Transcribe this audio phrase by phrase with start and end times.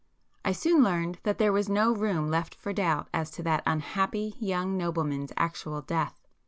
[0.43, 4.33] I soon learned that there was no room left for doubt as to that unhappy
[4.39, 6.25] young nobleman's actual death.